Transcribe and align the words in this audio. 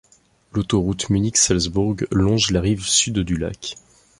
L'autoroute 0.53 1.11
Munich-Salzbourg 1.11 1.97
longe 2.09 2.49
la 2.49 2.59
rive 2.59 2.87
sud 2.87 3.19
du 3.19 3.37
lac. 3.37 3.75